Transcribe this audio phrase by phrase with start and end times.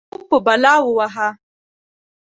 [0.13, 1.29] خوب په بلا ووهه.